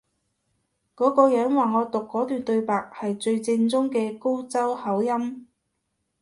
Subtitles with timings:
[0.95, 5.47] 嗰個人話我讀嗰段對白係最正宗嘅高州口音